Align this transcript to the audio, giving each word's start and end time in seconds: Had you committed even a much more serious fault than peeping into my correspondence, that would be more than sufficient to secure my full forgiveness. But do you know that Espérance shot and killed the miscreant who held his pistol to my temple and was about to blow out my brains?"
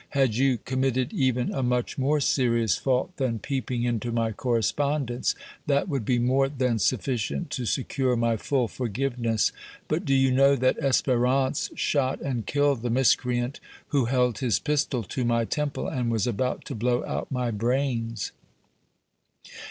Had 0.17 0.33
you 0.33 0.57
committed 0.57 1.13
even 1.13 1.53
a 1.53 1.61
much 1.61 1.99
more 1.99 2.19
serious 2.19 2.75
fault 2.75 3.15
than 3.17 3.37
peeping 3.37 3.83
into 3.83 4.11
my 4.11 4.31
correspondence, 4.31 5.35
that 5.67 5.87
would 5.87 6.03
be 6.05 6.17
more 6.17 6.49
than 6.49 6.79
sufficient 6.79 7.51
to 7.51 7.67
secure 7.67 8.15
my 8.15 8.35
full 8.35 8.67
forgiveness. 8.67 9.51
But 9.87 10.03
do 10.03 10.15
you 10.15 10.31
know 10.31 10.55
that 10.55 10.79
Espérance 10.81 11.69
shot 11.77 12.19
and 12.19 12.47
killed 12.47 12.81
the 12.81 12.89
miscreant 12.89 13.59
who 13.89 14.05
held 14.05 14.39
his 14.39 14.57
pistol 14.57 15.03
to 15.03 15.23
my 15.23 15.45
temple 15.45 15.87
and 15.87 16.09
was 16.09 16.25
about 16.25 16.65
to 16.65 16.73
blow 16.73 17.05
out 17.05 17.29
my 17.31 17.51
brains?" 17.51 18.31